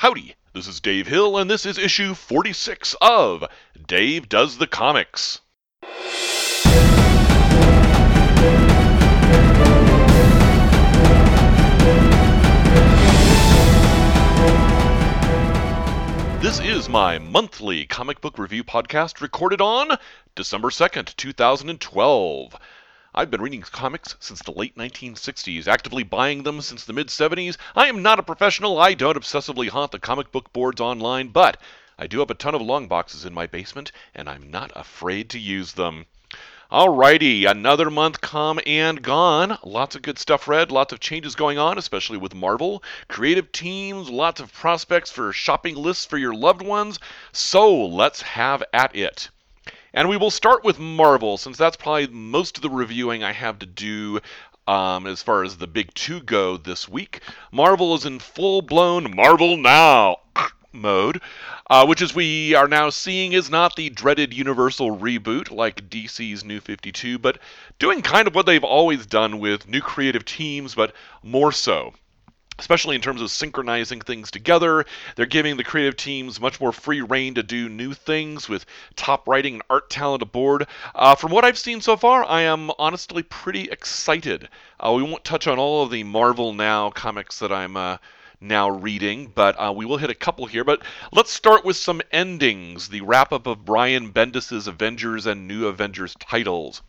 [0.00, 3.44] Howdy, this is Dave Hill, and this is issue 46 of
[3.86, 5.40] Dave Does the Comics.
[16.42, 19.96] This is my monthly comic book review podcast recorded on
[20.34, 22.54] December 2nd, 2012.
[23.18, 27.56] I've been reading comics since the late 1960s, actively buying them since the mid 70s.
[27.74, 28.78] I am not a professional.
[28.78, 31.58] I don't obsessively haunt the comic book boards online, but
[31.98, 35.30] I do have a ton of long boxes in my basement, and I'm not afraid
[35.30, 36.04] to use them.
[36.70, 39.56] Alrighty, another month come and gone.
[39.64, 42.82] Lots of good stuff read, lots of changes going on, especially with Marvel.
[43.08, 46.98] Creative teams, lots of prospects for shopping lists for your loved ones.
[47.32, 49.30] So let's have at it.
[49.94, 53.58] And we will start with Marvel, since that's probably most of the reviewing I have
[53.60, 54.20] to do
[54.66, 57.20] um, as far as the big two go this week.
[57.52, 60.18] Marvel is in full blown Marvel Now
[60.72, 61.20] mode,
[61.70, 66.44] uh, which, as we are now seeing, is not the dreaded Universal reboot like DC's
[66.44, 67.38] New 52, but
[67.78, 71.94] doing kind of what they've always done with new creative teams, but more so
[72.58, 74.84] especially in terms of synchronizing things together.
[75.14, 79.28] They're giving the creative teams much more free reign to do new things with top
[79.28, 80.66] writing and art talent aboard.
[80.94, 84.48] Uh, from what I've seen so far, I am honestly pretty excited.
[84.80, 87.76] Uh, we won't touch on all of the Marvel Now comics that I'm.
[87.76, 87.98] Uh,
[88.38, 90.62] now reading, but uh, we will hit a couple here.
[90.62, 92.90] But let's start with some endings.
[92.90, 96.82] The wrap up of Brian Bendis' Avengers and New Avengers titles.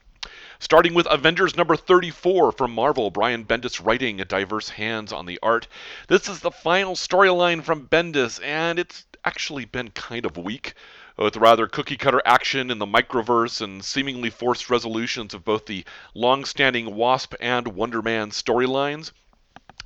[0.60, 5.68] Starting with Avengers number 34 from Marvel, Brian Bendis writing diverse hands on the art.
[6.08, 10.74] This is the final storyline from Bendis, and it's actually been kind of weak,
[11.16, 15.86] with rather cookie cutter action in the microverse and seemingly forced resolutions of both the
[16.16, 19.12] long standing Wasp and Wonder Man storylines.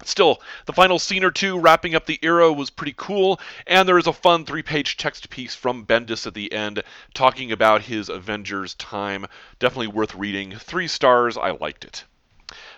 [0.04, 4.00] Still, the final scene or two wrapping up the era was pretty cool, and there
[4.00, 6.82] is a fun three page text piece from Bendis at the end
[7.14, 9.28] talking about his Avengers time.
[9.60, 10.58] Definitely worth reading.
[10.58, 12.04] Three stars, I liked it.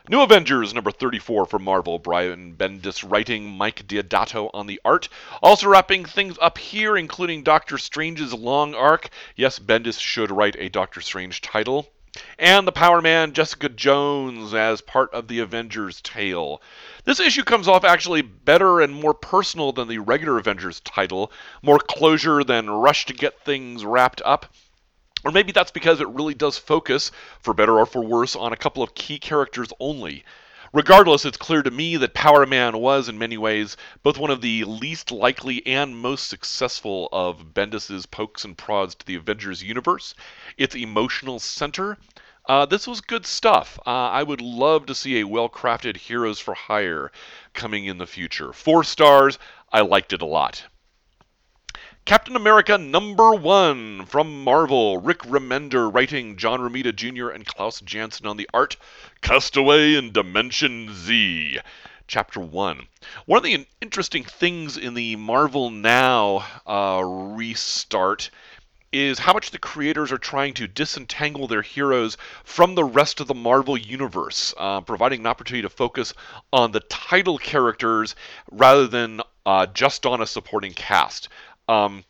[0.09, 5.07] New Avengers number 34 from Marvel, Brian Bendis writing, Mike Deodato on the art.
[5.41, 9.09] Also wrapping things up here, including Doctor Strange's long arc.
[9.37, 11.89] Yes, Bendis should write a Doctor Strange title
[12.37, 16.61] and the Power Man Jessica Jones as part of the Avengers tale.
[17.05, 21.31] This issue comes off actually better and more personal than the regular Avengers title,
[21.61, 24.53] more closure than rush to get things wrapped up.
[25.25, 28.57] Or maybe that's because it really does focus, for better or for worse, on a
[28.57, 30.23] couple of key characters only.
[30.73, 34.41] Regardless, it's clear to me that Power Man was, in many ways, both one of
[34.41, 40.15] the least likely and most successful of Bendis's pokes and prods to the Avengers universe,
[40.57, 41.99] its emotional center.
[42.49, 43.79] Uh, this was good stuff.
[43.85, 47.11] Uh, I would love to see a well crafted Heroes for Hire
[47.53, 48.51] coming in the future.
[48.51, 49.37] Four stars.
[49.71, 50.63] I liked it a lot.
[52.05, 54.97] Captain America number one from Marvel.
[54.97, 57.29] Rick Remender writing, John Romita Jr.
[57.29, 58.75] and Klaus Janson on the art.
[59.21, 61.59] Castaway in Dimension Z.
[62.05, 62.87] Chapter 1.
[63.25, 68.29] One of the interesting things in the Marvel Now uh, restart
[68.91, 73.27] is how much the creators are trying to disentangle their heroes from the rest of
[73.27, 76.13] the Marvel Universe, uh, providing an opportunity to focus
[76.51, 78.13] on the title characters
[78.51, 81.29] rather than uh, just on a supporting cast.
[81.67, 82.03] Um,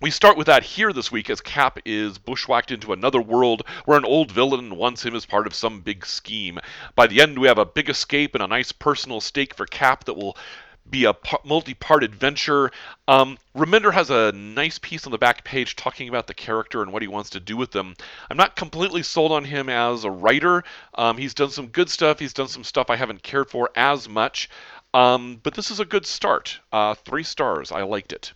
[0.00, 3.96] we start with that here this week as Cap is bushwhacked into another world where
[3.96, 6.58] an old villain wants him as part of some big scheme.
[6.94, 10.04] By the end, we have a big escape and a nice personal stake for Cap
[10.04, 10.36] that will
[10.90, 12.70] be a multi-part adventure.
[13.08, 16.92] Um, Remender has a nice piece on the back page talking about the character and
[16.92, 17.94] what he wants to do with them.
[18.30, 20.64] I'm not completely sold on him as a writer.
[20.94, 22.18] Um, he's done some good stuff.
[22.18, 24.50] He's done some stuff I haven't cared for as much.
[24.92, 26.60] Um, but this is a good start.
[26.70, 27.72] Uh, three stars.
[27.72, 28.32] I liked it.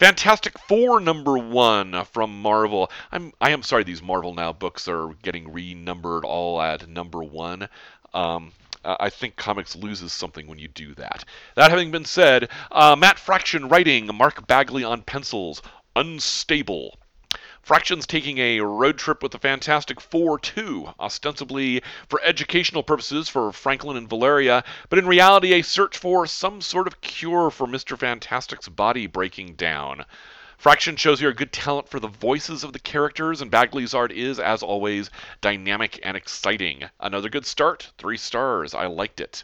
[0.00, 2.90] Fantastic Four number one from Marvel.
[3.12, 7.68] I'm I am sorry these Marvel Now books are getting renumbered all at number one.
[8.14, 8.52] Um,
[8.82, 11.26] I think comics loses something when you do that.
[11.54, 15.60] That having been said, uh, Matt Fraction writing, Mark Bagley on pencils,
[15.94, 16.96] Unstable.
[17.62, 23.52] Fraction's taking a road trip with the Fantastic Four, too, ostensibly for educational purposes for
[23.52, 27.98] Franklin and Valeria, but in reality a search for some sort of cure for Mr.
[27.98, 30.06] Fantastic's body breaking down.
[30.56, 34.10] Fraction shows here a good talent for the voices of the characters, and Bagley's art
[34.10, 35.10] is, as always,
[35.40, 36.88] dynamic and exciting.
[36.98, 38.74] Another good start, three stars.
[38.74, 39.42] I liked it.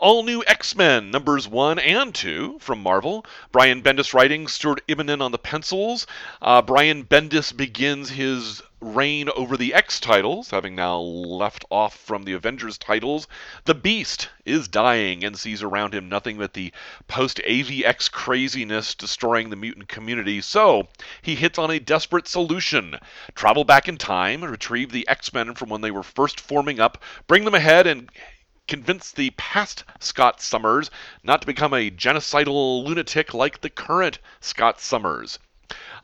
[0.00, 3.26] All New X Men, numbers one and two from Marvel.
[3.52, 6.06] Brian Bendis writing, Stuart Immonen on the pencils.
[6.40, 12.22] Uh, Brian Bendis begins his reign over the X titles, having now left off from
[12.22, 13.28] the Avengers titles.
[13.66, 16.72] The Beast is dying and sees around him nothing but the
[17.06, 20.40] post AVX craziness destroying the mutant community.
[20.40, 20.88] So
[21.20, 22.96] he hits on a desperate solution
[23.34, 27.02] travel back in time, retrieve the X Men from when they were first forming up,
[27.26, 28.08] bring them ahead, and
[28.70, 30.92] convince the past Scott Summers
[31.24, 35.40] not to become a genocidal lunatic like the current Scott Summers.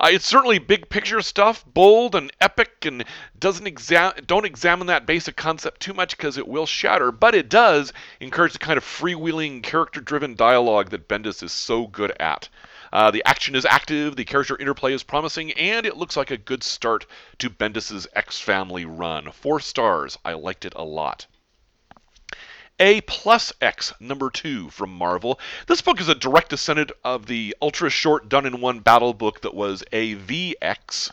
[0.00, 3.04] Uh, it's certainly big picture stuff, bold and epic, and
[3.38, 7.12] doesn't exa- don't examine that basic concept too much because it will shatter.
[7.12, 12.12] But it does encourage the kind of freewheeling, character-driven dialogue that Bendis is so good
[12.18, 12.48] at.
[12.92, 16.36] Uh, the action is active, the character interplay is promising, and it looks like a
[16.36, 17.06] good start
[17.38, 19.30] to Bendis's X Family run.
[19.30, 20.18] Four stars.
[20.24, 21.26] I liked it a lot.
[22.78, 25.40] A plus X number two from Marvel.
[25.66, 29.40] This book is a direct descendant of the ultra short done in one battle book
[29.40, 31.10] that was AVX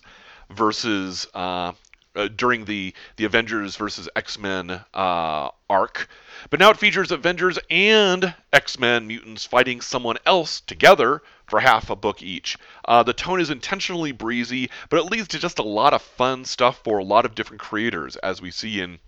[0.49, 1.71] versus uh,
[2.15, 6.09] uh, during the the Avengers versus X Men uh, arc.
[6.49, 11.89] But now it features Avengers and X Men mutants fighting someone else together for half
[11.89, 12.57] a book each.
[12.85, 16.45] Uh, the tone is intentionally breezy, but it leads to just a lot of fun
[16.45, 18.99] stuff for a lot of different creators, as we see in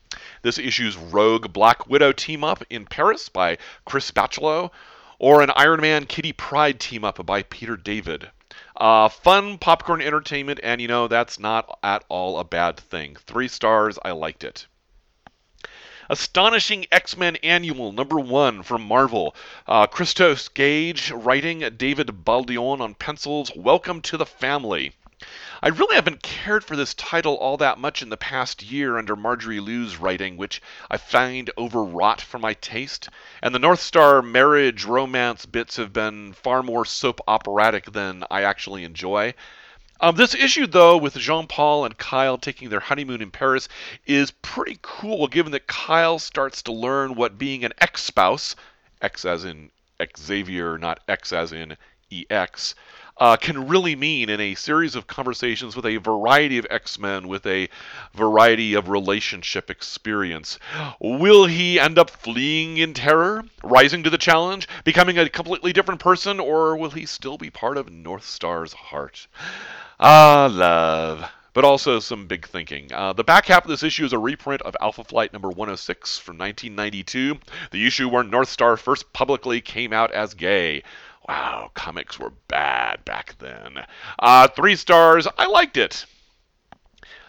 [0.41, 4.71] this issue's Rogue Black Widow team up in Paris by Chris Bachalo,
[5.19, 8.29] or an Iron Man Kitty Pryde team up by Peter David.
[8.77, 13.15] Uh, fun popcorn entertainment, and you know, that's not at all a bad thing.
[13.15, 14.67] Three stars, I liked it.
[16.07, 19.35] Astonishing X Men Annual number one from Marvel.
[19.65, 23.51] Uh, Christos Gage writing, David Baldeón on pencils.
[23.55, 24.93] Welcome to the family.
[25.63, 29.15] I really haven't cared for this title all that much in the past year under
[29.15, 30.61] Marjorie Liu's writing, which
[30.91, 33.09] I find overwrought for my taste,
[33.41, 38.83] and the Northstar marriage romance bits have been far more soap operatic than I actually
[38.83, 39.33] enjoy.
[40.01, 43.69] Um, this issue, though, with Jean Paul and Kyle taking their honeymoon in Paris,
[44.05, 48.55] is pretty cool given that Kyle starts to learn what being an ex spouse,
[49.01, 49.69] X as in
[50.17, 51.77] Xavier, not X as in
[52.11, 52.75] EX,
[53.17, 57.27] uh, can really mean in a series of conversations with a variety of X Men
[57.27, 57.69] with a
[58.13, 60.59] variety of relationship experience.
[60.99, 66.01] Will he end up fleeing in terror, rising to the challenge, becoming a completely different
[66.01, 69.27] person, or will he still be part of Northstar's heart?
[69.99, 71.29] Ah, love.
[71.53, 72.91] But also some big thinking.
[72.91, 76.17] Uh, the back half of this issue is a reprint of Alpha Flight number 106
[76.17, 77.39] from 1992,
[77.71, 80.83] the issue where North Star first publicly came out as gay.
[81.27, 83.85] Wow, comics were bad back then.
[84.19, 85.27] Uh, three stars.
[85.37, 86.05] I liked it.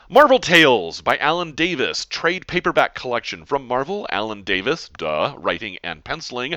[0.09, 4.07] Marvel Tales by Alan Davis, trade paperback collection from Marvel.
[4.09, 6.55] Alan Davis, duh, writing and penciling.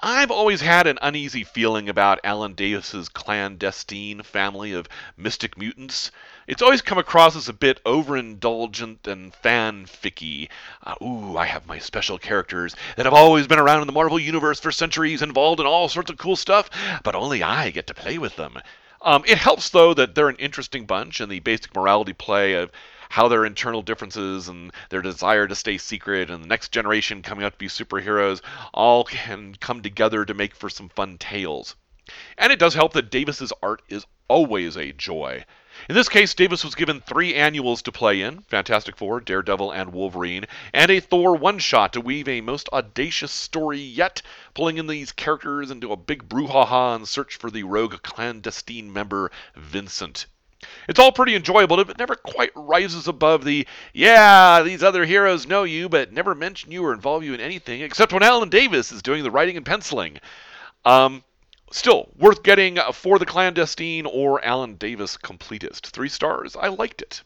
[0.00, 6.10] I've always had an uneasy feeling about Alan Davis's clandestine family of mystic mutants.
[6.48, 10.48] It's always come across as a bit overindulgent and fanficky.
[10.82, 14.18] Uh, ooh, I have my special characters that have always been around in the Marvel
[14.18, 16.68] Universe for centuries, involved in all sorts of cool stuff,
[17.04, 18.58] but only I get to play with them.
[19.02, 22.72] Um, it helps, though, that they're an interesting bunch, and the basic morality play of
[23.08, 27.44] how their internal differences and their desire to stay secret and the next generation coming
[27.44, 28.42] out to be superheroes
[28.74, 31.74] all can come together to make for some fun tales.
[32.36, 35.44] And it does help that Davis's art is always a joy.
[35.88, 39.92] In this case, Davis was given three annuals to play in Fantastic Four, Daredevil, and
[39.92, 44.20] Wolverine, and a Thor one shot to weave a most audacious story yet,
[44.54, 49.30] pulling in these characters into a big brouhaha and search for the rogue clandestine member,
[49.56, 50.26] Vincent.
[50.88, 55.62] It's all pretty enjoyable, but never quite rises above the, yeah, these other heroes know
[55.62, 59.02] you, but never mention you or involve you in anything, except when Alan Davis is
[59.02, 60.18] doing the writing and penciling.
[60.84, 61.22] Um,
[61.70, 65.86] Still, worth getting for the clandestine or Alan Davis completist.
[65.86, 66.56] Three stars.
[66.56, 67.22] I liked it.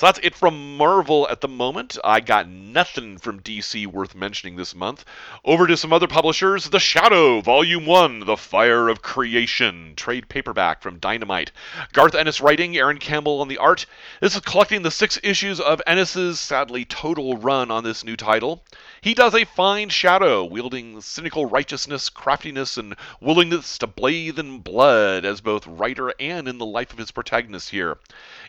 [0.00, 1.98] So that's it from Marvel at the moment.
[2.02, 5.04] I got nothing from DC worth mentioning this month.
[5.44, 10.80] Over to some other publishers The Shadow, Volume 1, The Fire of Creation, trade paperback
[10.80, 11.52] from Dynamite.
[11.92, 13.84] Garth Ennis writing, Aaron Campbell on the art.
[14.22, 18.64] This is collecting the six issues of Ennis's sadly total run on this new title.
[19.02, 25.26] He does a fine shadow, wielding cynical righteousness, craftiness, and willingness to bathe in blood
[25.26, 27.98] as both writer and in the life of his protagonist here.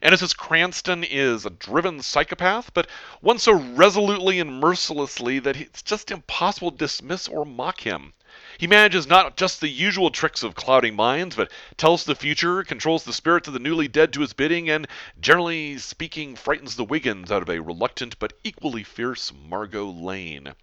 [0.01, 2.87] Ennis's Cranston is a driven psychopath, but
[3.19, 8.13] one so resolutely and mercilessly that it's just impossible to dismiss or mock him.
[8.57, 13.03] He manages not just the usual tricks of clouding minds, but tells the future, controls
[13.03, 14.87] the spirits of the newly dead to his bidding, and,
[15.19, 20.53] generally speaking, frightens the Wiggins out of a reluctant but equally fierce Margot Lane.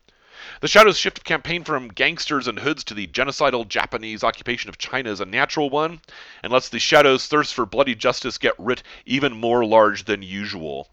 [0.60, 4.78] The Shadow's shift of campaign from gangsters and hoods to the genocidal Japanese occupation of
[4.78, 6.00] China is a natural one,
[6.42, 10.88] and lets the Shadow's thirst for bloody justice get writ even more large than usual.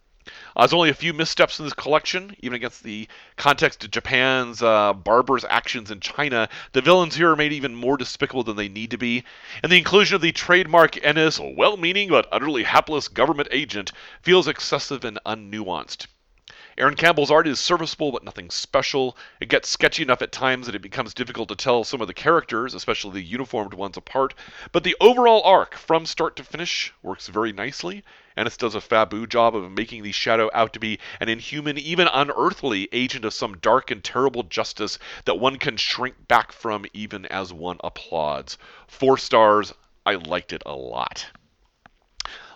[0.55, 3.07] Uh, there's only a few missteps in this collection, even against the
[3.37, 6.49] context of Japan's uh, barbarous actions in China.
[6.71, 9.23] The villains here are made even more despicable than they need to be,
[9.61, 14.47] and the inclusion of the trademark Ennis, a well-meaning but utterly hapless government agent, feels
[14.47, 16.07] excessive and unnuanced.
[16.77, 19.15] Aaron Campbell's art is serviceable but nothing special.
[19.39, 22.13] It gets sketchy enough at times that it becomes difficult to tell some of the
[22.13, 24.33] characters, especially the uniformed ones, apart.
[24.73, 28.03] But the overall arc, from start to finish, works very nicely.
[28.35, 32.09] Ennis does a fabu job of making the Shadow out to be an inhuman, even
[32.11, 37.25] unearthly agent of some dark and terrible justice that one can shrink back from even
[37.27, 38.57] as one applauds.
[38.87, 39.73] Four stars.
[40.05, 41.25] I liked it a lot.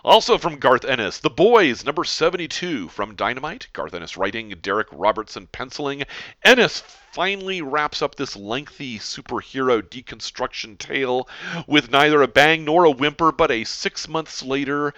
[0.02, 3.68] Also from Garth Ennis, The Boys, number 72 from Dynamite.
[3.74, 6.04] Garth Ennis writing, Darick Robertson penciling.
[6.42, 6.80] Ennis
[7.12, 11.28] finally wraps up this lengthy superhero deconstruction tale
[11.66, 14.94] with neither a bang nor a whimper, but a six months later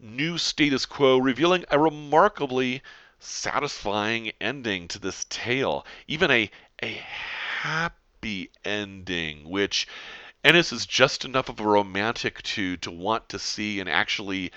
[0.00, 2.82] new status quo, revealing a remarkably
[3.18, 5.84] satisfying ending to this tale.
[6.06, 6.50] Even a,
[6.82, 7.04] a
[7.60, 9.86] happy ending, which
[10.48, 14.50] Ennis is just enough of a romantic to to want to see and actually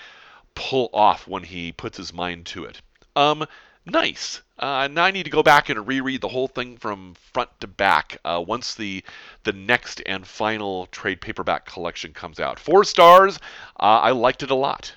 [0.54, 2.80] pull off when he puts his mind to it.
[3.14, 3.44] Um,
[3.84, 4.40] nice.
[4.58, 7.66] Uh, now I need to go back and reread the whole thing from front to
[7.66, 9.04] back uh, once the
[9.42, 12.58] the next and final trade paperback collection comes out.
[12.58, 13.36] Four stars.
[13.78, 14.94] Uh, I liked it a lot.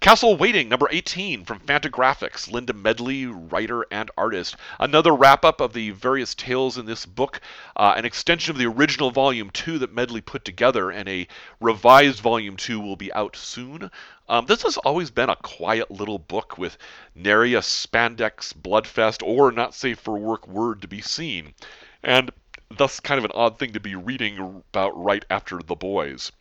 [0.00, 4.54] Castle Waiting, number 18 from Fantagraphics, Linda Medley, writer and artist.
[4.78, 7.40] Another wrap up of the various tales in this book,
[7.76, 11.26] uh, an extension of the original volume 2 that Medley put together, and a
[11.60, 13.90] revised volume 2 will be out soon.
[14.28, 16.76] Um, this has always been a quiet little book with
[17.14, 21.54] nary a spandex bloodfest or not safe for work word to be seen,
[22.02, 22.30] and
[22.68, 26.32] thus kind of an odd thing to be reading about right after The Boys.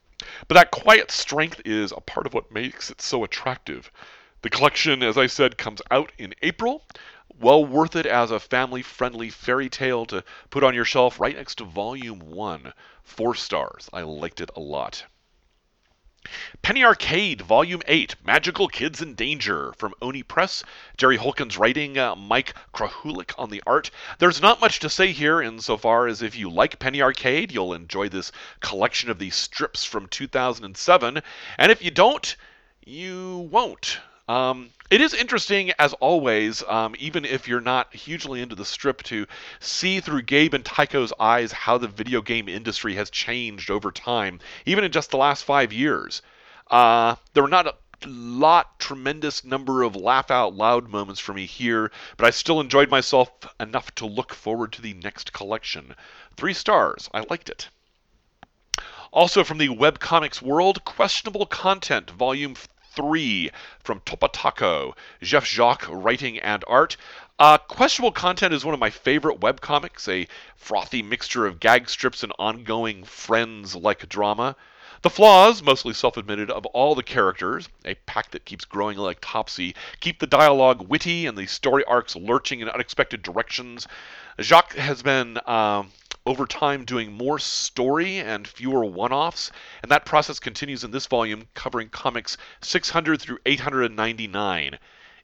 [0.47, 3.91] But that quiet strength is a part of what makes it so attractive.
[4.41, 6.83] The collection, as I said, comes out in April.
[7.39, 11.35] Well worth it as a family friendly fairy tale to put on your shelf right
[11.35, 12.73] next to Volume 1.
[13.03, 13.89] Four stars.
[13.93, 15.05] I liked it a lot.
[16.61, 20.63] Penny Arcade, Volume 8, Magical Kids in Danger, from Oni Press.
[20.97, 23.91] Jerry Holkins writing, uh, Mike Krahulik on the art.
[24.17, 28.09] There's not much to say here insofar as if you like Penny Arcade, you'll enjoy
[28.09, 31.21] this collection of these strips from 2007,
[31.57, 32.35] and if you don't,
[32.83, 33.99] you won't.
[34.27, 39.03] Um, it is interesting, as always, um, even if you're not hugely into the strip,
[39.03, 39.27] to
[39.59, 44.39] see through Gabe and Tycho's eyes how the video game industry has changed over time,
[44.65, 46.21] even in just the last five years.
[46.69, 51.45] Uh, there were not a lot, tremendous number of laugh out loud moments for me
[51.45, 53.29] here, but I still enjoyed myself
[53.59, 55.95] enough to look forward to the next collection.
[56.35, 57.09] Three stars.
[57.13, 57.69] I liked it.
[59.11, 62.55] Also from the webcomics world, Questionable Content, Volume
[62.95, 63.51] 3
[63.83, 64.95] from Topatoco.
[65.21, 66.97] Jeph Jacques writing and art.
[67.37, 72.23] Uh, questionable content is one of my favorite webcomics, a frothy mixture of gag strips
[72.23, 74.55] and ongoing friends like drama.
[75.01, 79.19] The flaws, mostly self admitted, of all the characters, a pack that keeps growing like
[79.21, 83.87] Topsy, keep the dialogue witty and the story arcs lurching in unexpected directions.
[84.39, 85.91] Jacques has been um,
[86.25, 89.51] over time doing more story and fewer one offs,
[89.83, 94.79] and that process continues in this volume covering comics 600 through 899.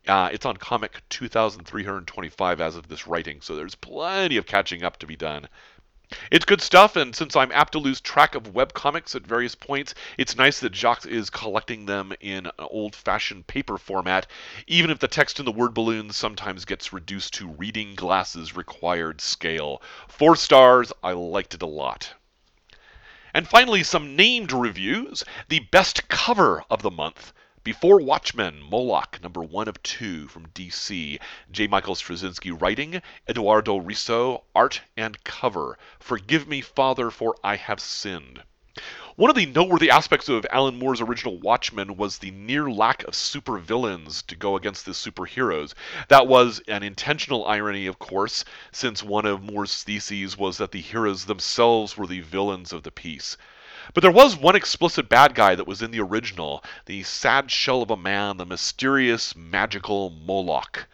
[0.07, 4.97] Uh, it's on comic 2325 as of this writing, so there's plenty of catching up
[4.97, 5.47] to be done.
[6.29, 9.93] It's good stuff, and since I'm apt to lose track of webcomics at various points,
[10.17, 14.27] it's nice that Jacques is collecting them in an old fashioned paper format,
[14.67, 19.21] even if the text in the word balloons sometimes gets reduced to reading glasses required
[19.21, 19.81] scale.
[20.07, 22.13] Four stars, I liked it a lot.
[23.33, 25.23] And finally, some named reviews.
[25.47, 27.31] The best cover of the month
[27.63, 31.19] before Watchmen, Moloch, number one of two from DC.
[31.51, 31.67] J.
[31.67, 35.77] Michael Straczynski writing, Eduardo Risso, art and cover.
[35.99, 38.41] Forgive me, Father, for I have sinned.
[39.17, 43.13] One of the noteworthy aspects of Alan Moore's original Watchmen was the near lack of
[43.13, 45.73] supervillains to go against the superheroes.
[46.07, 50.79] That was an intentional irony, of course, since one of Moore's theses was that the
[50.79, 53.35] heroes themselves were the villains of the piece.
[53.93, 57.81] But there was one explicit bad guy that was in the original the sad shell
[57.81, 60.87] of a man, the mysterious, magical Moloch.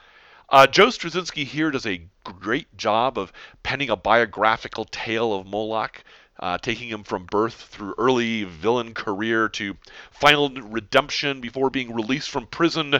[0.49, 3.31] Uh, Joe Straczynski here does a great job of
[3.61, 6.03] penning a biographical tale of Moloch,
[6.39, 9.77] uh, taking him from birth through early villain career to
[10.11, 12.99] final redemption before being released from prison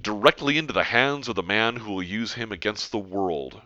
[0.00, 3.60] directly into the hands of the man who will use him against the world.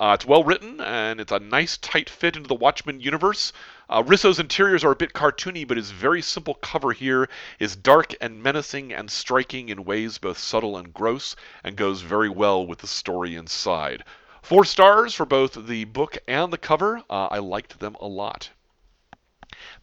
[0.00, 3.52] Uh, it's well written and it's a nice tight fit into the Watchmen universe.
[3.90, 7.28] Uh, Risso's interiors are a bit cartoony, but his very simple cover here
[7.58, 12.30] is dark and menacing and striking in ways both subtle and gross, and goes very
[12.30, 14.04] well with the story inside.
[14.42, 17.02] Four stars for both the book and the cover.
[17.10, 18.50] Uh, I liked them a lot.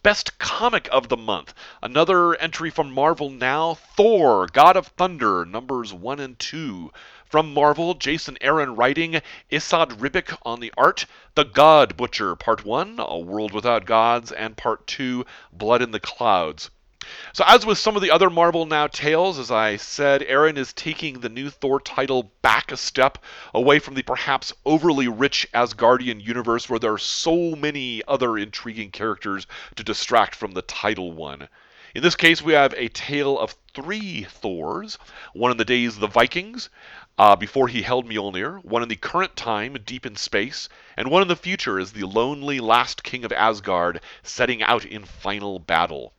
[0.02, 1.54] Best Comic of the Month.
[1.82, 6.92] Another entry from Marvel Now Thor, God of Thunder, numbers 1 and 2.
[7.24, 12.98] From Marvel, Jason Aaron writing, Esad Ribic on the art, The God Butcher, Part 1,
[12.98, 16.70] A World Without Gods, and Part 2, Blood in the Clouds.
[17.32, 20.72] So, as with some of the other Marvel Now tales, as I said, Aaron is
[20.72, 23.18] taking the new Thor title back a step
[23.54, 28.90] away from the perhaps overly rich Asgardian universe where there are so many other intriguing
[28.90, 29.46] characters
[29.76, 31.48] to distract from the title one.
[31.94, 34.98] In this case, we have a tale of three Thors
[35.32, 36.68] one in the days of the Vikings,
[37.16, 41.22] uh, before he held Mjolnir, one in the current time, deep in space, and one
[41.22, 46.12] in the future as the lonely last king of Asgard setting out in final battle.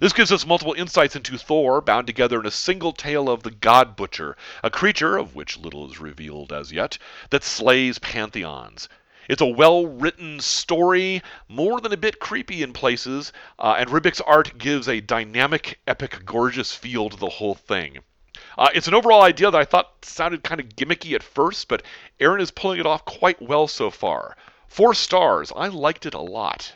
[0.00, 3.50] This gives us multiple insights into Thor, bound together in a single tale of the
[3.50, 6.96] God Butcher, a creature, of which little is revealed as yet,
[7.30, 8.88] that slays pantheons.
[9.28, 14.20] It's a well written story, more than a bit creepy in places, uh, and Ribic's
[14.22, 17.98] art gives a dynamic, epic, gorgeous feel to the whole thing.
[18.58, 21.82] Uh, it's an overall idea that I thought sounded kind of gimmicky at first, but
[22.18, 24.36] Aaron is pulling it off quite well so far.
[24.68, 25.52] Four stars.
[25.54, 26.72] I liked it a lot.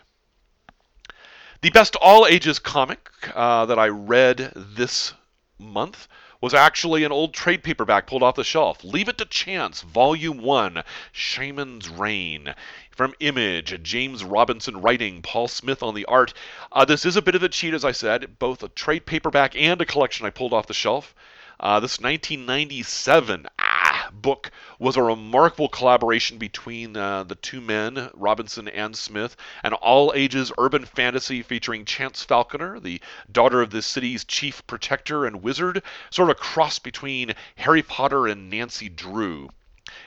[1.66, 5.14] The best all ages comic uh, that I read this
[5.58, 6.06] month
[6.40, 8.84] was actually an old trade paperback pulled off the shelf.
[8.84, 12.54] Leave It to Chance, Volume 1, Shaman's Rain.
[12.92, 16.34] From Image, James Robinson writing, Paul Smith on the art.
[16.70, 19.56] Uh, this is a bit of a cheat, as I said, both a trade paperback
[19.56, 21.16] and a collection I pulled off the shelf.
[21.58, 23.65] Uh, this 1997 ah,
[24.12, 30.12] book was a remarkable collaboration between uh, the two men, Robinson and Smith, an all
[30.14, 35.82] ages urban fantasy featuring Chance Falconer, the daughter of the city's chief protector and wizard,
[36.10, 39.50] sort of a cross between Harry Potter and Nancy Drew.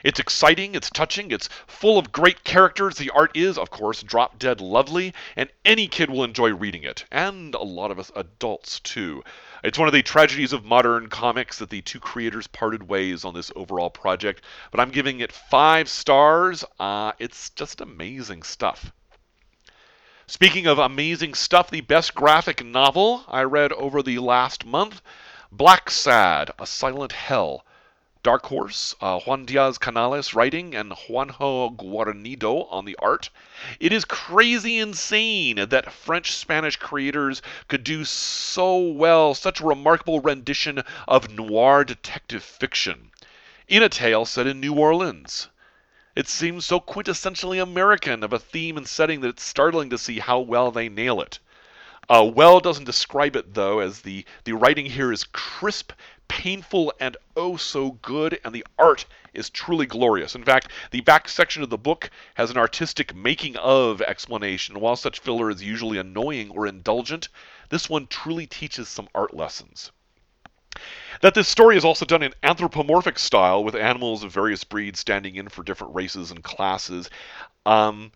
[0.04, 2.98] It's exciting, it's touching, it's full of great characters.
[2.98, 7.06] The art is, of course, drop dead lovely, and any kid will enjoy reading it,
[7.12, 9.24] and a lot of us adults too.
[9.64, 13.34] It's one of the tragedies of modern comics that the two creators parted ways on
[13.34, 14.42] this overall project,
[14.72, 16.64] but I'm giving it five stars.
[16.80, 18.94] Uh, it's just amazing stuff.
[20.28, 25.02] Speaking of amazing stuff, the best graphic novel I read over the last month
[25.52, 27.66] Blacksad, A Silent Hell.
[28.22, 33.30] Dark Horse, uh, Juan Diaz Canales writing, and Juanjo Guarnido on the art.
[33.80, 40.20] It is crazy insane that French Spanish creators could do so well such a remarkable
[40.20, 43.12] rendition of noir detective fiction
[43.70, 45.48] in a tale set in New Orleans.
[46.14, 50.20] It seems so quintessentially American of a theme and setting that it's startling to see
[50.20, 51.40] how well they nail it.
[52.10, 55.94] Uh, well doesn't describe it though, as the, the writing here is crisp,
[56.30, 60.36] painful and oh so good, and the art is truly glorious.
[60.36, 64.80] In fact, the back section of the book has an artistic making of explanation.
[64.80, 67.28] While such filler is usually annoying or indulgent,
[67.68, 69.92] this one truly teaches some art lessons.
[71.22, 75.36] That this story is also done in anthropomorphic style, with animals of various breeds standing
[75.36, 77.10] in for different races and classes.
[77.66, 78.14] Um,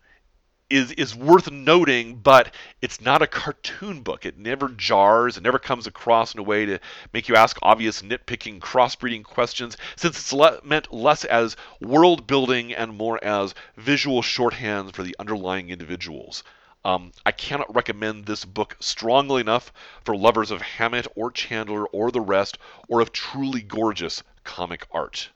[0.70, 4.24] is is worth noting, but it's not a cartoon book.
[4.24, 5.36] It never jars.
[5.36, 6.78] It never comes across in a way to
[7.12, 12.72] make you ask obvious nitpicking, crossbreeding questions, since it's le- meant less as world building
[12.72, 16.42] and more as visual shorthand for the underlying individuals.
[16.84, 19.72] Um, I cannot recommend this book strongly enough
[20.04, 25.30] for lovers of Hammett or Chandler or the rest, or of truly gorgeous comic art.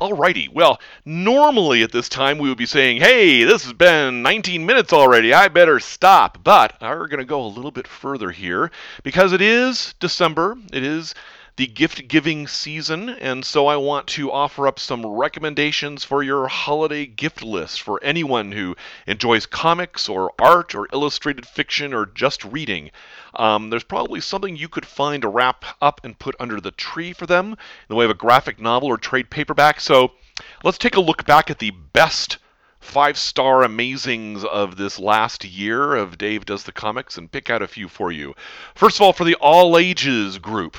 [0.00, 4.64] Alrighty, well, normally at this time we would be saying, hey, this has been 19
[4.64, 6.38] minutes already, I better stop.
[6.44, 8.70] But we're going to go a little bit further here
[9.02, 10.56] because it is December.
[10.72, 11.14] It is
[11.58, 16.46] the gift giving season, and so I want to offer up some recommendations for your
[16.46, 18.76] holiday gift list for anyone who
[19.08, 22.92] enjoys comics or art or illustrated fiction or just reading.
[23.34, 27.12] Um, there's probably something you could find to wrap up and put under the tree
[27.12, 27.56] for them in
[27.88, 29.80] the way of a graphic novel or trade paperback.
[29.80, 30.12] So
[30.62, 32.38] let's take a look back at the best
[32.78, 37.62] five star amazings of this last year of Dave Does the Comics and pick out
[37.62, 38.36] a few for you.
[38.76, 40.76] First of all, for the all ages group.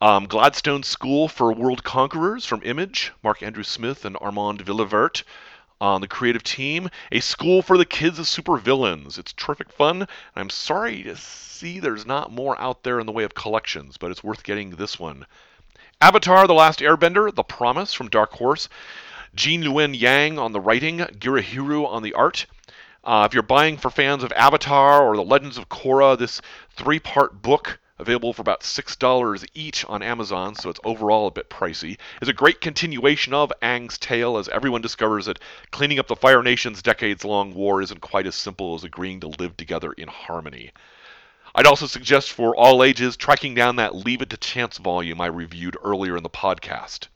[0.00, 5.22] Um, Gladstone School for World Conquerors from Image, Mark Andrew Smith and Armand Villavert
[5.80, 6.90] on the creative team.
[7.12, 9.18] A School for the Kids of Supervillains.
[9.18, 10.08] It's terrific fun.
[10.34, 14.10] I'm sorry to see there's not more out there in the way of collections, but
[14.10, 15.26] it's worth getting this one.
[16.00, 18.68] Avatar The Last Airbender, The Promise from Dark Horse.
[19.34, 22.46] Gene Luen Yang on the writing, Gurihiru on the art.
[23.02, 26.40] Uh, if you're buying for fans of Avatar or The Legends of Korra, this
[26.76, 31.48] three part book, available for about $6 each on Amazon, so it's overall a bit
[31.48, 35.38] pricey, is a great continuation of Aang's tale as everyone discovers that
[35.70, 39.28] cleaning up the Fire Nation's decades long war isn't quite as simple as agreeing to
[39.28, 40.72] live together in harmony.
[41.54, 45.26] I'd also suggest for all ages tracking down that Leave It to Chance volume I
[45.26, 47.06] reviewed earlier in the podcast.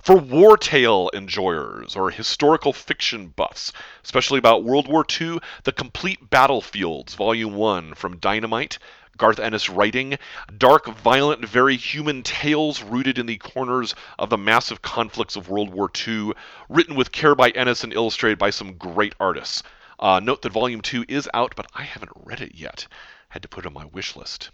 [0.00, 3.72] For war tale enjoyers or historical fiction buffs,
[4.04, 8.78] especially about World War II, The Complete Battlefields, Volume 1 from Dynamite,
[9.16, 10.18] Garth Ennis writing,
[10.58, 15.70] dark, violent, very human tales rooted in the corners of the massive conflicts of World
[15.70, 16.32] War II,
[16.68, 19.62] written with care by Ennis and illustrated by some great artists.
[19.98, 22.86] Uh, note that Volume 2 is out, but I haven't read it yet.
[23.28, 24.50] Had to put it on my wish list.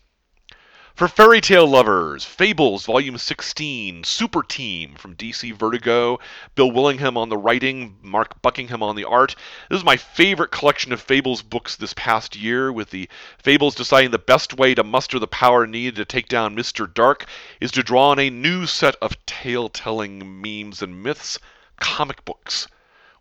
[0.95, 6.21] For fairy tale lovers, Fables Volume 16, Super Team from DC Vertigo,
[6.55, 9.35] Bill Willingham on the writing, Mark Buckingham on the art.
[9.71, 14.11] This is my favorite collection of Fables books this past year, with the Fables deciding
[14.11, 16.93] the best way to muster the power needed to take down Mr.
[16.93, 17.25] Dark
[17.59, 21.39] is to draw on a new set of tale telling memes and myths
[21.81, 22.69] comic books.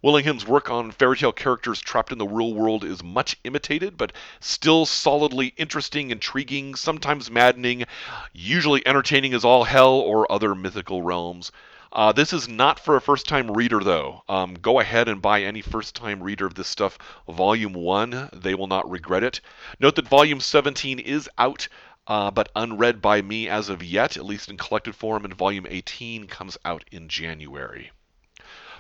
[0.04, 4.12] Willingham's work on fairy tale characters trapped in the real world is much imitated, but
[4.40, 7.86] still solidly interesting, intriguing, sometimes maddening,
[8.34, 11.52] usually entertaining as all hell or other mythical realms.
[11.92, 14.24] Uh, this is not for a first time reader, though.
[14.28, 18.30] Um, go ahead and buy any first time reader of this stuff, Volume 1.
[18.34, 19.40] They will not regret it.
[19.80, 21.68] Note that Volume 17 is out.
[22.08, 25.68] Uh, but unread by me as of yet, at least in collected form, and Volume
[25.70, 27.92] 18 comes out in January.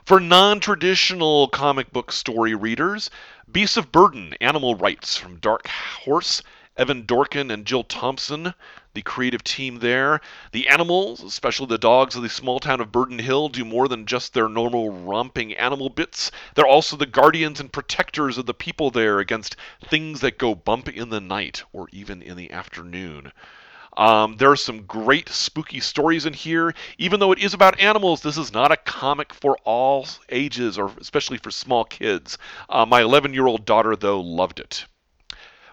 [0.03, 3.11] For non traditional comic book story readers,
[3.51, 6.41] Beasts of Burden Animal Rights from Dark Horse,
[6.75, 8.55] Evan Dorkin and Jill Thompson,
[8.95, 10.19] the creative team there.
[10.53, 14.07] The animals, especially the dogs of the small town of Burden Hill, do more than
[14.07, 16.31] just their normal romping animal bits.
[16.55, 19.55] They're also the guardians and protectors of the people there against
[19.87, 23.31] things that go bump in the night or even in the afternoon.
[23.97, 26.73] Um, there are some great spooky stories in here.
[26.97, 30.91] Even though it is about animals, this is not a comic for all ages, or
[30.99, 32.37] especially for small kids.
[32.69, 34.85] Uh, my 11 year old daughter, though, loved it.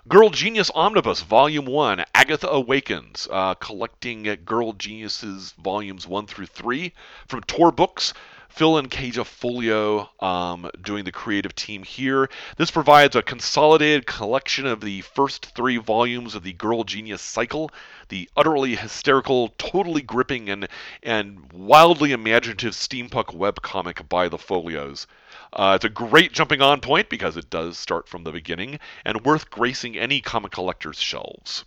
[0.09, 6.95] Girl Genius Omnibus, Volume 1, Agatha Awakens, uh, collecting Girl Geniuses Volumes 1 through 3
[7.27, 8.15] from Tor Books.
[8.49, 12.29] Phil and Kaja Foglio um, doing the creative team here.
[12.57, 17.71] This provides a consolidated collection of the first three volumes of the Girl Genius cycle,
[18.09, 20.67] the utterly hysterical, totally gripping, and,
[21.03, 25.07] and wildly imaginative steampunk webcomic by the Foglios.
[25.53, 29.25] Uh, it's a great jumping on point because it does start from the beginning, and
[29.25, 31.65] worth gracing any comic collector's shelves.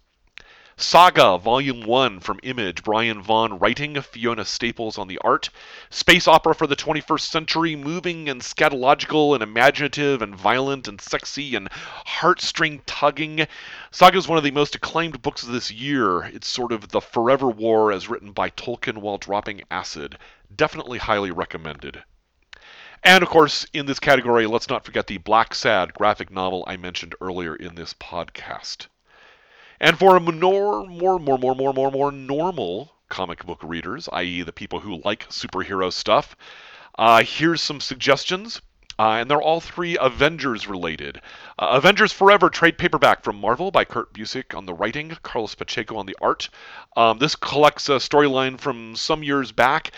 [0.83, 5.51] Saga, Volume 1 from Image, Brian Vaughan writing, Fiona Staples on the art.
[5.91, 11.55] Space opera for the 21st century, moving and scatological and imaginative and violent and sexy
[11.55, 11.69] and
[12.07, 13.47] heartstring tugging.
[13.91, 16.23] Saga is one of the most acclaimed books of this year.
[16.23, 20.17] It's sort of the forever war as written by Tolkien while dropping acid.
[20.53, 22.03] Definitely highly recommended.
[23.03, 27.13] And of course, in this category, let's not forget the Blacksad graphic novel I mentioned
[27.21, 28.87] earlier in this podcast.
[29.81, 34.51] And for more, more, more, more, more, more, more normal comic book readers, i.e., the
[34.51, 36.35] people who like superhero stuff,
[36.99, 38.61] uh, here's some suggestions.
[38.99, 41.19] Uh, and they're all three Avengers related.
[41.57, 45.95] Uh, Avengers Forever trade paperback from Marvel by Kurt Busiek on the writing, Carlos Pacheco
[45.95, 46.49] on the art.
[46.95, 49.91] Um, this collects a storyline from some years back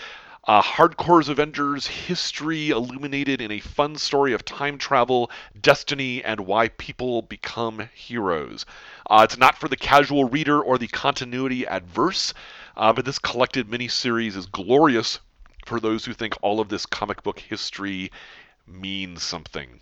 [0.46, 6.68] uh, Hardcore's Avengers history illuminated in a fun story of time travel, destiny, and why
[6.68, 8.66] people become heroes.
[9.08, 12.34] Uh, it's not for the casual reader or the continuity adverse,
[12.76, 15.18] uh, but this collected miniseries is glorious
[15.64, 18.10] for those who think all of this comic book history
[18.66, 19.80] means something.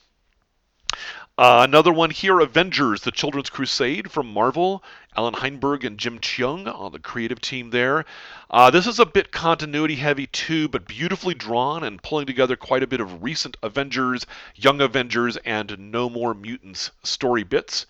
[1.38, 4.84] Uh, another one here Avengers, the Children's Crusade from Marvel.
[5.16, 8.04] Allan Heinberg and Jim Cheung on the creative team there.
[8.50, 12.82] Uh, this is a bit continuity heavy too, but beautifully drawn and pulling together quite
[12.82, 17.86] a bit of recent Avengers, Young Avengers, and No More Mutants story bits.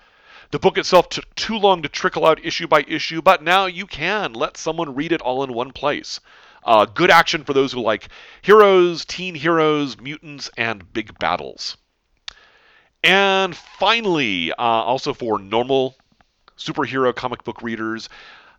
[0.53, 3.89] The book itself took too long to trickle out issue by issue, but now you
[3.89, 6.21] can let someone read it all in one place.
[6.63, 8.09] Uh, good action for those who like
[8.41, 11.77] heroes, teen heroes, mutants, and big battles.
[13.05, 15.97] And finally, uh, also for normal
[16.57, 18.09] superhero comic book readers,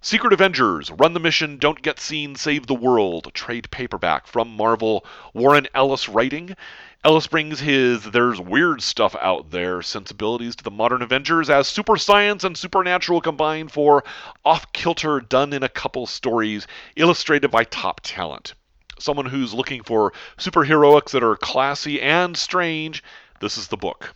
[0.02, 5.06] Secret Avengers, Run the Mission, Don't Get Seen, Save the World, trade paperback from Marvel,
[5.34, 6.58] Warren Ellis writing.
[7.06, 11.96] Ellis brings his There's Weird Stuff Out There sensibilities to the modern Avengers as super
[11.96, 14.04] science and supernatural combine for
[14.44, 18.56] off kilter, done in a couple stories, illustrated by top talent.
[19.00, 23.02] someone who's looking for superheroics that are classy and strange,
[23.40, 24.14] this is the book.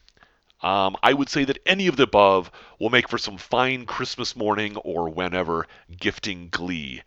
[0.61, 4.35] Um, I would say that any of the above will make for some fine Christmas
[4.35, 5.67] morning or whenever
[5.99, 7.03] gifting glee.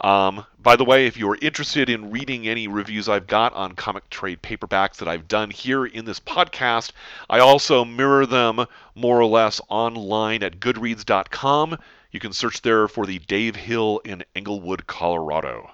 [0.00, 4.10] Um, by the way, if you're interested in reading any reviews I've got on comic
[4.10, 6.90] trade paperbacks that I've done here in this podcast,
[7.30, 11.78] I also mirror them more or less online at goodreads.com.
[12.10, 15.70] You can search there for the Dave Hill in Englewood, Colorado.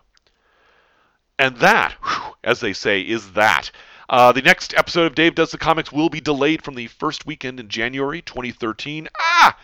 [1.38, 3.70] And that, whew, as they say, is that.
[4.10, 7.26] Uh, the next episode of Dave Does the Comics will be delayed from the first
[7.26, 9.06] weekend in January 2013.
[9.20, 9.58] Ah!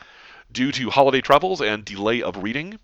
[0.53, 2.79] Due to holiday travels and delay of reading.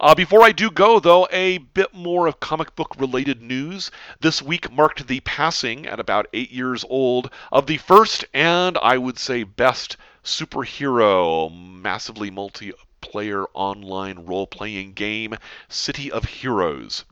[0.00, 3.90] Uh, before I do go, though, a bit more of comic book related news.
[4.20, 8.98] This week marked the passing, at about eight years old, of the first and I
[8.98, 15.38] would say best superhero, massively multiplayer online role playing game,
[15.70, 17.06] City of Heroes.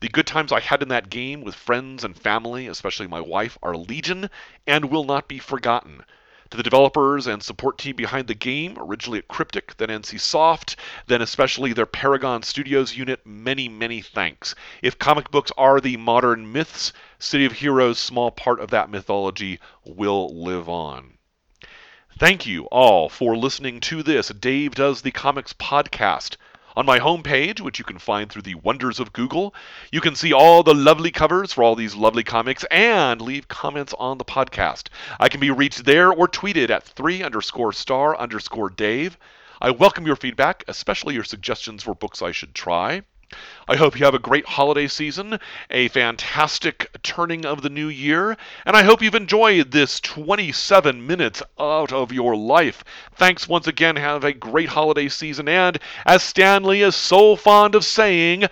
[0.00, 3.58] The good times I had in that game with friends and family, especially my wife,
[3.62, 4.30] are legion
[4.66, 6.04] and will not be forgotten.
[6.50, 11.20] To the developers and support team behind the game, originally at Cryptic, then NCSoft, then
[11.20, 14.54] especially their Paragon Studios unit, many, many thanks.
[14.80, 19.60] If comic books are the modern myths, City of Heroes, small part of that mythology,
[19.84, 21.18] will live on.
[22.18, 26.36] Thank you all for listening to this Dave Does the Comics podcast.
[26.80, 29.54] On my homepage, which you can find through the wonders of Google,
[29.92, 33.92] you can see all the lovely covers for all these lovely comics and leave comments
[33.98, 34.88] on the podcast.
[35.18, 39.18] I can be reached there or tweeted at 3 underscore star underscore Dave.
[39.60, 43.02] I welcome your feedback, especially your suggestions for books I should try.
[43.68, 45.38] I hope you have a great holiday season,
[45.70, 51.40] a fantastic turning of the new year, and I hope you've enjoyed this 27 minutes
[51.58, 52.82] out of your life.
[53.14, 53.94] Thanks once again.
[53.96, 58.46] Have a great holiday season, and as Stanley is so fond of saying,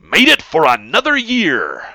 [0.00, 1.86] made it for another year.